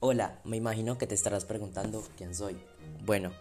Hola, 0.00 0.38
me 0.44 0.58
imagino 0.58 0.98
que 0.98 1.06
te 1.06 1.14
estarás 1.14 1.46
preguntando 1.46 2.04
quién 2.18 2.34
soy. 2.34 2.54
Bueno, 3.06 3.32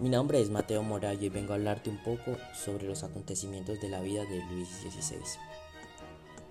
mi 0.00 0.08
nombre 0.08 0.40
es 0.40 0.50
Mateo 0.50 0.82
Morayo 0.82 1.24
y 1.24 1.28
vengo 1.28 1.52
a 1.52 1.54
hablarte 1.54 1.88
un 1.88 2.02
poco 2.02 2.36
sobre 2.52 2.88
los 2.88 3.04
acontecimientos 3.04 3.80
de 3.80 3.90
la 3.90 4.00
vida 4.00 4.24
de 4.24 4.44
Luis 4.46 4.68
XVI. 4.68 5.22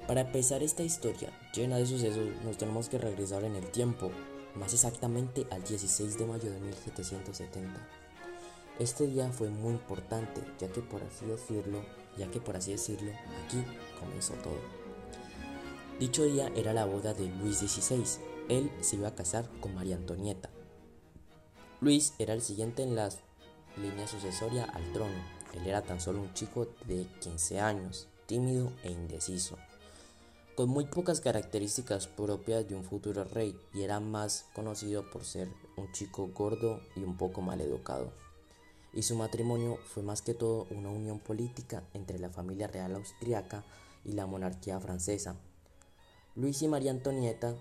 Para 0.07 0.21
empezar 0.21 0.63
esta 0.63 0.83
historia 0.83 1.29
llena 1.53 1.75
de 1.75 1.85
sucesos, 1.85 2.29
nos 2.45 2.57
tenemos 2.57 2.87
que 2.87 2.97
regresar 2.97 3.43
en 3.43 3.57
el 3.57 3.69
tiempo, 3.69 4.11
más 4.55 4.73
exactamente 4.73 5.45
al 5.51 5.61
16 5.61 6.17
de 6.17 6.25
mayo 6.25 6.49
de 6.49 6.61
1770. 6.61 7.85
Este 8.79 9.07
día 9.07 9.29
fue 9.29 9.49
muy 9.49 9.73
importante, 9.73 10.41
ya 10.57 10.69
que 10.69 10.79
por 10.79 11.03
así 11.03 11.25
decirlo, 11.25 11.83
ya 12.17 12.31
que 12.31 12.39
por 12.39 12.55
así 12.55 12.71
decirlo, 12.71 13.11
aquí 13.45 13.61
comenzó 13.99 14.35
todo. 14.35 14.61
Dicho 15.99 16.23
día 16.23 16.49
era 16.55 16.71
la 16.71 16.85
boda 16.85 17.13
de 17.13 17.27
Luis 17.27 17.57
XVI. 17.57 18.32
Él 18.53 18.71
se 18.81 18.97
iba 18.97 19.07
a 19.07 19.15
casar 19.15 19.49
con 19.61 19.73
María 19.73 19.95
Antonieta. 19.95 20.49
Luis 21.81 22.13
era 22.19 22.33
el 22.33 22.41
siguiente 22.41 22.83
en 22.83 22.95
la 22.95 23.09
línea 23.77 24.07
sucesoria 24.07 24.65
al 24.65 24.93
trono. 24.93 25.23
Él 25.53 25.65
era 25.65 25.81
tan 25.81 25.99
solo 25.99 26.21
un 26.21 26.33
chico 26.33 26.67
de 26.85 27.07
15 27.21 27.59
años, 27.59 28.07
tímido 28.27 28.71
e 28.83 28.91
indeciso, 28.91 29.57
con 30.55 30.69
muy 30.69 30.85
pocas 30.85 31.19
características 31.19 32.07
propias 32.07 32.67
de 32.67 32.75
un 32.75 32.83
futuro 32.83 33.23
rey 33.23 33.59
y 33.73 33.81
era 33.81 33.99
más 33.99 34.45
conocido 34.53 35.09
por 35.09 35.25
ser 35.25 35.49
un 35.75 35.91
chico 35.91 36.27
gordo 36.27 36.79
y 36.95 37.01
un 37.01 37.17
poco 37.17 37.41
mal 37.41 37.59
educado 37.59 38.13
y 38.93 39.01
su 39.01 39.15
matrimonio 39.15 39.79
fue 39.85 40.03
más 40.03 40.21
que 40.21 40.33
todo 40.33 40.67
una 40.69 40.89
unión 40.89 41.19
política 41.19 41.83
entre 41.93 42.19
la 42.19 42.29
familia 42.29 42.67
real 42.67 42.95
austriaca 42.95 43.63
y 44.05 44.11
la 44.11 44.27
monarquía 44.27 44.79
francesa. 44.79 45.35
Luis 46.35 46.61
y 46.61 46.67
María 46.67 46.91
Antonieta, 46.91 47.55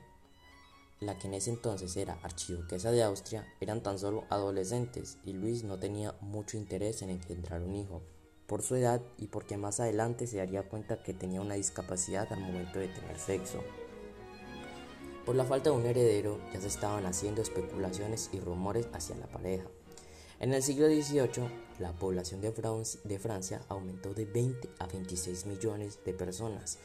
la 1.02 1.18
que 1.18 1.26
en 1.26 1.34
ese 1.34 1.50
entonces 1.50 1.96
era 1.96 2.18
archiduquesa 2.22 2.90
de 2.92 3.02
Austria, 3.02 3.46
eran 3.60 3.82
tan 3.82 3.98
solo 3.98 4.24
adolescentes 4.30 5.18
y 5.24 5.32
Luis 5.32 5.64
no 5.64 5.78
tenía 5.78 6.14
mucho 6.20 6.56
interés 6.56 7.02
en 7.02 7.10
engendrar 7.10 7.62
un 7.62 7.74
hijo, 7.74 8.02
por 8.46 8.62
su 8.62 8.76
edad 8.76 9.02
y 9.18 9.26
porque 9.26 9.56
más 9.56 9.80
adelante 9.80 10.26
se 10.26 10.36
daría 10.36 10.68
cuenta 10.68 11.02
que 11.02 11.14
tenía 11.14 11.40
una 11.40 11.54
discapacidad 11.54 12.32
al 12.32 12.40
momento 12.40 12.78
de 12.78 12.88
tener 12.88 13.18
sexo. 13.18 13.62
Por 15.26 15.36
la 15.36 15.44
falta 15.44 15.70
de 15.70 15.76
un 15.76 15.86
heredero 15.86 16.40
ya 16.52 16.60
se 16.60 16.66
estaban 16.68 17.06
haciendo 17.06 17.42
especulaciones 17.42 18.30
y 18.32 18.40
rumores 18.40 18.88
hacia 18.92 19.16
la 19.16 19.26
pareja. 19.26 19.66
En 20.40 20.52
el 20.52 20.62
siglo 20.62 20.86
XVIII, 20.86 21.48
la 21.78 21.92
población 21.92 22.40
de, 22.40 23.18
Francia 23.18 23.62
aumentó 23.68 24.12
de 24.12 24.24
20 24.24 24.70
a 24.80 24.86
26 24.88 25.46
millones 25.46 26.00
de 26.04 26.12
personas. 26.12 26.78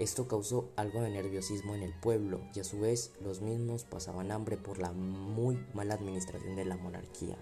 Esto 0.00 0.26
causó 0.26 0.70
algo 0.76 1.02
de 1.02 1.10
nerviosismo 1.10 1.74
en 1.74 1.82
el 1.82 1.92
pueblo 1.92 2.40
y 2.54 2.60
a 2.60 2.64
su 2.64 2.80
vez 2.80 3.12
los 3.20 3.42
mismos 3.42 3.84
pasaban 3.84 4.32
hambre 4.32 4.56
por 4.56 4.78
la 4.78 4.92
muy 4.92 5.62
mala 5.74 5.92
administración 5.92 6.56
de 6.56 6.64
la 6.64 6.78
monarquía. 6.78 7.36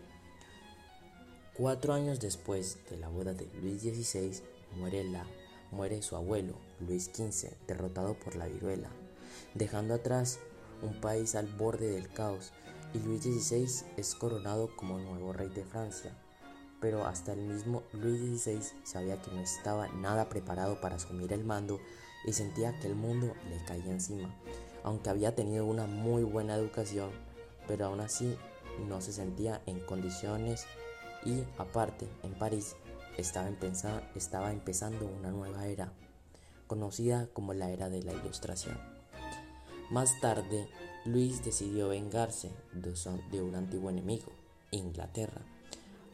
Cuatro 1.55 1.92
años 1.95 2.19
después 2.19 2.79
de 2.91 2.97
la 2.97 3.09
boda 3.09 3.33
de 3.33 3.47
Luis 3.62 3.83
XVI, 3.83 4.42
muere, 4.77 5.05
muere 5.70 6.03
su 6.03 6.17
abuelo, 6.17 6.55
Luis 6.81 7.05
XV, 7.14 7.51
derrotado 7.69 8.19
por 8.19 8.34
la 8.34 8.48
viruela, 8.48 8.91
dejando 9.55 9.95
atrás 9.95 10.41
un 10.83 11.01
país 11.01 11.36
al 11.36 11.47
borde 11.47 11.92
del 11.92 12.12
caos 12.12 12.53
y 12.92 12.98
Luis 12.98 13.23
XVI 13.23 13.86
es 13.97 14.17
coronado 14.17 14.75
como 14.75 14.98
nuevo 14.98 15.33
rey 15.33 15.48
de 15.48 15.62
Francia. 15.62 16.12
Pero 16.81 17.06
hasta 17.06 17.34
el 17.34 17.41
mismo 17.41 17.84
Luis 17.92 18.42
XVI 18.42 18.62
sabía 18.83 19.23
que 19.23 19.31
no 19.31 19.41
estaba 19.41 19.86
nada 19.89 20.29
preparado 20.29 20.81
para 20.81 20.97
asumir 20.97 21.33
el 21.33 21.45
mando 21.45 21.79
y 22.24 22.33
sentía 22.33 22.78
que 22.78 22.86
el 22.86 22.94
mundo 22.94 23.34
le 23.48 23.64
caía 23.64 23.91
encima. 23.91 24.34
Aunque 24.83 25.11
había 25.11 25.34
tenido 25.34 25.64
una 25.64 25.86
muy 25.86 26.22
buena 26.22 26.55
educación, 26.55 27.11
pero 27.66 27.86
aún 27.86 28.00
así 28.00 28.36
no 28.88 29.00
se 29.00 29.12
sentía 29.12 29.61
en 29.66 29.80
condiciones 29.80 30.66
y 31.24 31.42
aparte 31.58 32.08
en 32.22 32.34
París 32.34 32.77
estaba, 33.16 33.50
estaba 34.14 34.52
empezando 34.52 35.07
una 35.07 35.30
nueva 35.30 35.67
era, 35.67 35.92
conocida 36.67 37.28
como 37.33 37.55
la 37.55 37.70
era 37.70 37.89
de 37.90 38.02
la 38.02 38.12
Ilustración. 38.12 38.78
Más 39.90 40.20
tarde, 40.20 40.68
Luis 41.05 41.42
decidió 41.42 41.89
vengarse 41.89 42.51
de 42.73 43.42
un 43.42 43.55
antiguo 43.55 43.90
enemigo, 43.90 44.30
Inglaterra. 44.70 45.40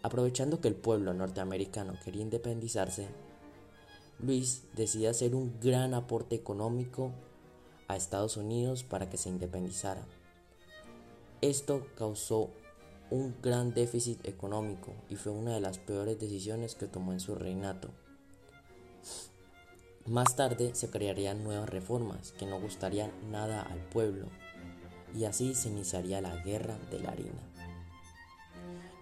Aprovechando 0.02 0.60
que 0.60 0.68
el 0.68 0.76
pueblo 0.76 1.12
norteamericano 1.12 1.94
quería 2.04 2.22
independizarse, 2.22 3.08
Luis 4.18 4.64
decide 4.74 5.08
hacer 5.08 5.34
un 5.34 5.58
gran 5.60 5.94
aporte 5.94 6.34
económico 6.34 7.12
a 7.88 7.96
Estados 7.96 8.36
Unidos 8.36 8.84
para 8.84 9.10
que 9.10 9.16
se 9.16 9.28
independizara. 9.28 10.06
Esto 11.40 11.86
causó 11.96 12.50
un 13.10 13.34
gran 13.42 13.74
déficit 13.74 14.26
económico 14.26 14.92
y 15.10 15.16
fue 15.16 15.32
una 15.32 15.54
de 15.54 15.60
las 15.60 15.78
peores 15.78 16.18
decisiones 16.18 16.74
que 16.74 16.86
tomó 16.86 17.12
en 17.12 17.20
su 17.20 17.34
reinato. 17.34 17.90
Más 20.06 20.36
tarde 20.36 20.74
se 20.74 20.90
crearían 20.90 21.44
nuevas 21.44 21.68
reformas 21.68 22.32
que 22.32 22.46
no 22.46 22.60
gustarían 22.60 23.10
nada 23.30 23.62
al 23.62 23.80
pueblo 23.88 24.26
y 25.14 25.24
así 25.24 25.54
se 25.54 25.68
iniciaría 25.68 26.20
la 26.20 26.36
guerra 26.42 26.76
de 26.90 27.00
la 27.00 27.10
harina, 27.10 27.42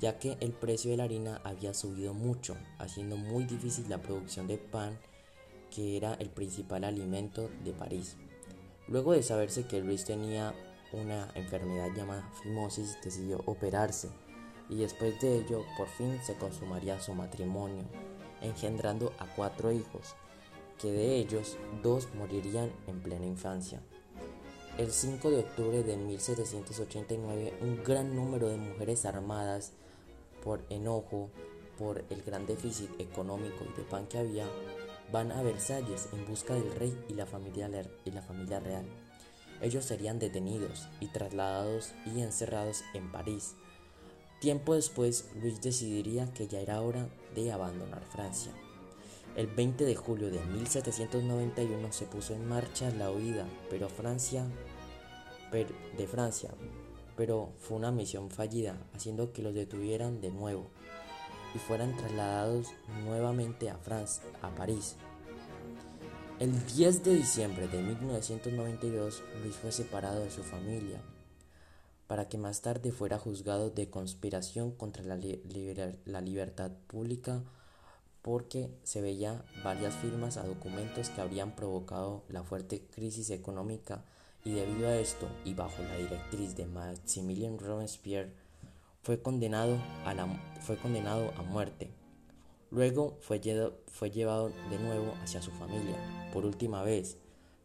ya 0.02 0.18
que 0.18 0.36
el 0.40 0.50
precio 0.50 0.90
de 0.90 0.96
la 0.96 1.04
harina 1.04 1.40
había 1.44 1.72
subido 1.72 2.12
mucho, 2.12 2.56
haciendo 2.78 3.16
muy 3.16 3.44
difícil 3.44 3.88
la 3.88 4.02
producción 4.02 4.48
de 4.48 4.58
pan 4.58 4.98
que 5.70 5.96
era 5.96 6.14
el 6.14 6.28
principal 6.28 6.82
alimento 6.82 7.48
de 7.64 7.72
París. 7.72 8.16
Luego 8.88 9.12
de 9.12 9.22
saberse 9.22 9.64
que 9.64 9.80
Luis 9.80 10.04
tenía 10.04 10.54
una 10.92 11.30
enfermedad 11.36 11.88
llamada 11.94 12.28
fimosis, 12.42 12.98
decidió 13.02 13.42
operarse 13.46 14.08
y 14.68 14.76
después 14.76 15.18
de 15.20 15.38
ello 15.38 15.64
por 15.78 15.86
fin 15.86 16.18
se 16.24 16.34
consumaría 16.34 17.00
su 17.00 17.14
matrimonio, 17.14 17.84
engendrando 18.40 19.12
a 19.20 19.26
cuatro 19.36 19.70
hijos, 19.70 20.16
que 20.80 20.90
de 20.90 21.14
ellos 21.14 21.56
dos 21.80 22.08
morirían 22.16 22.72
en 22.88 23.00
plena 23.00 23.24
infancia. 23.24 23.80
El 24.78 24.90
5 24.90 25.30
de 25.30 25.38
octubre 25.38 25.82
de 25.84 25.96
1789, 25.96 27.58
un 27.60 27.84
gran 27.84 28.16
número 28.16 28.48
de 28.48 28.56
mujeres 28.56 29.04
armadas 29.04 29.72
por 30.42 30.64
enojo 30.70 31.30
por 31.78 32.04
el 32.10 32.22
gran 32.22 32.46
déficit 32.46 32.90
económico 33.00 33.64
y 33.64 33.76
de 33.76 33.84
pan 33.84 34.06
que 34.06 34.18
había, 34.18 34.46
van 35.10 35.32
a 35.32 35.42
Versalles 35.42 36.08
en 36.12 36.26
busca 36.26 36.54
del 36.54 36.74
rey 36.74 36.96
y 37.08 37.14
la 37.14 37.26
familia, 37.26 37.68
real. 38.60 38.86
Ellos 39.60 39.84
serían 39.84 40.18
detenidos 40.18 40.88
y 41.00 41.08
trasladados 41.08 41.92
y 42.06 42.20
encerrados 42.20 42.82
en 42.94 43.10
París. 43.10 43.54
Tiempo 44.40 44.74
después, 44.74 45.28
Luis 45.40 45.60
decidiría 45.60 46.32
que 46.34 46.48
ya 46.48 46.60
era 46.60 46.80
hora 46.80 47.08
de 47.34 47.52
abandonar 47.52 48.02
Francia. 48.04 48.52
El 49.36 49.46
20 49.46 49.84
de 49.84 49.94
julio 49.94 50.30
de 50.30 50.44
1791 50.44 51.92
se 51.92 52.06
puso 52.06 52.34
en 52.34 52.48
marcha 52.48 52.90
la 52.90 53.10
huida, 53.10 53.46
pero 53.70 53.88
Francia 53.88 54.44
de 55.52 56.06
Francia, 56.06 56.50
pero 57.16 57.52
fue 57.58 57.76
una 57.76 57.90
misión 57.90 58.30
fallida, 58.30 58.76
haciendo 58.94 59.32
que 59.32 59.42
los 59.42 59.54
detuvieran 59.54 60.20
de 60.20 60.30
nuevo 60.30 60.66
y 61.54 61.58
fueran 61.58 61.96
trasladados 61.96 62.68
nuevamente 63.04 63.70
a 63.70 63.76
Francia, 63.76 64.22
a 64.40 64.54
París. 64.54 64.96
El 66.38 66.66
10 66.66 67.04
de 67.04 67.14
diciembre 67.14 67.68
de 67.68 67.82
1992, 67.82 69.22
Luis 69.42 69.56
fue 69.56 69.70
separado 69.70 70.20
de 70.20 70.30
su 70.30 70.42
familia, 70.42 71.00
para 72.06 72.28
que 72.28 72.38
más 72.38 72.62
tarde 72.62 72.90
fuera 72.90 73.18
juzgado 73.18 73.70
de 73.70 73.88
conspiración 73.88 74.72
contra 74.72 75.04
la, 75.04 75.18
la 76.04 76.20
libertad 76.20 76.72
pública 76.86 77.42
porque 78.22 78.70
se 78.84 79.00
veía 79.00 79.44
varias 79.64 79.94
firmas 79.96 80.36
a 80.36 80.46
documentos 80.46 81.10
que 81.10 81.20
habrían 81.20 81.56
provocado 81.56 82.22
la 82.28 82.44
fuerte 82.44 82.86
crisis 82.94 83.30
económica 83.30 84.04
y 84.44 84.52
debido 84.52 84.88
a 84.88 84.96
esto 84.96 85.28
y 85.44 85.54
bajo 85.54 85.82
la 85.82 85.96
directriz 85.96 86.56
de 86.56 86.66
Maximilien 86.66 87.58
Robespierre 87.58 88.32
fue 89.02 89.20
condenado 89.20 89.78
a, 90.04 90.14
la, 90.14 90.26
fue 90.60 90.76
condenado 90.76 91.32
a 91.36 91.42
muerte. 91.42 91.90
Luego 92.70 93.18
fue, 93.20 93.40
fue 93.86 94.10
llevado 94.10 94.50
de 94.70 94.78
nuevo 94.78 95.14
hacia 95.22 95.42
su 95.42 95.50
familia 95.50 95.96
por 96.32 96.44
última 96.44 96.82
vez, 96.82 97.18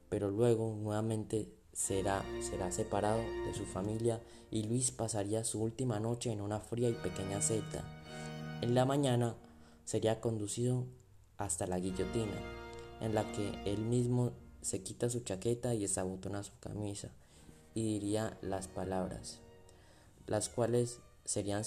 pero 0.09 0.29
luego 0.29 0.75
nuevamente 0.75 1.49
será, 1.73 2.25
será 2.41 2.71
separado 2.71 3.21
de 3.45 3.53
su 3.53 3.65
familia 3.65 4.21
y 4.49 4.63
Luis 4.63 4.91
pasaría 4.91 5.43
su 5.43 5.61
última 5.61 5.99
noche 5.99 6.31
en 6.31 6.41
una 6.41 6.59
fría 6.59 6.89
y 6.89 6.93
pequeña 6.93 7.41
celda. 7.41 7.85
En 8.61 8.73
la 8.73 8.85
mañana 8.85 9.35
sería 9.85 10.19
conducido 10.19 10.85
hasta 11.37 11.67
la 11.67 11.79
guillotina, 11.79 12.41
en 12.99 13.13
la 13.13 13.31
que 13.31 13.71
él 13.71 13.81
mismo 13.81 14.33
se 14.61 14.83
quita 14.83 15.09
su 15.09 15.21
chaqueta 15.21 15.73
y 15.73 15.79
desabotona 15.79 16.43
su 16.43 16.57
camisa 16.59 17.09
y 17.73 17.83
diría 17.83 18.37
las 18.41 18.67
palabras, 18.67 19.39
las 20.25 20.49
cuales 20.49 20.99
serían 21.25 21.63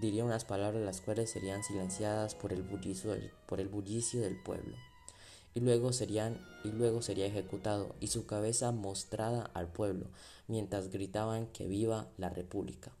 diría 0.00 0.24
unas 0.24 0.44
palabras 0.44 0.82
las 0.82 1.00
cuales 1.00 1.30
serían 1.30 1.62
silenciadas 1.62 2.34
por 2.34 2.52
el 2.52 2.62
bullicio 2.62 3.12
del, 3.12 3.30
por 3.46 3.60
el 3.60 3.68
bullicio 3.68 4.20
del 4.20 4.42
pueblo. 4.42 4.76
y 5.54 5.60
luego, 5.60 5.92
serían, 5.94 6.38
y 6.64 6.68
luego 6.68 7.00
sería 7.00 7.24
ejecutado 7.24 7.94
y 7.98 8.08
su 8.08 8.26
cabeza 8.26 8.72
mostrada 8.72 9.50
al 9.54 9.68
pueblo, 9.72 10.06
mientras 10.48 10.90
gritaban 10.90 11.46
que 11.46 11.66
viva 11.66 12.08
la 12.18 12.28
República. 12.28 12.92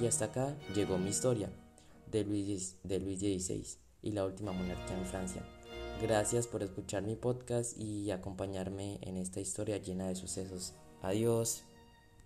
Y 0.00 0.06
hasta 0.06 0.26
acá 0.26 0.56
llegó 0.74 0.98
mi 0.98 1.10
historia 1.10 1.50
de 2.10 2.24
Luis, 2.24 2.76
de 2.82 2.98
Luis 2.98 3.20
XVI 3.20 3.64
y 4.02 4.10
la 4.10 4.24
última 4.24 4.52
monarquía 4.52 4.98
en 4.98 5.06
Francia. 5.06 5.57
Gracias 6.00 6.46
por 6.46 6.62
escuchar 6.62 7.02
mi 7.02 7.16
podcast 7.16 7.76
y 7.76 8.12
acompañarme 8.12 8.98
en 9.02 9.16
esta 9.16 9.40
historia 9.40 9.78
llena 9.78 10.06
de 10.06 10.14
sucesos. 10.14 10.74
Adiós. 11.02 11.67